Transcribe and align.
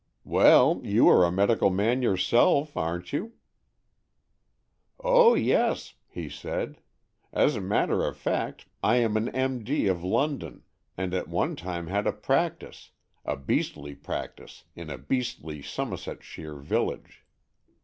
"Well, 0.25 0.81
you 0.83 1.07
are 1.09 1.23
a 1.23 1.31
medical 1.31 1.69
man 1.69 2.01
yourself, 2.01 2.75
aren't 2.75 3.13
you?"" 3.13 3.33
Oh 4.99 5.35
yes," 5.35 5.93
he 6.07 6.27
said." 6.27 6.77
As 7.31 7.55
a 7.55 7.61
matter 7.61 8.03
of 8.05 8.17
fact 8.17 8.65
I 8.81 8.95
am 8.95 9.15
an 9.15 9.29
M.D. 9.29 9.85
of 9.85 10.03
London, 10.03 10.63
and 10.97 11.13
at 11.13 11.27
one 11.27 11.55
time 11.55 11.85
had 11.85 12.07
a 12.07 12.13
practice— 12.13 12.89
a 13.25 13.37
beastly 13.37 13.93
practice 13.93 14.63
in 14.75 14.89
a 14.89 14.97
beastly 14.97 15.61
Somersetshire 15.61 16.55
village. 16.55 17.23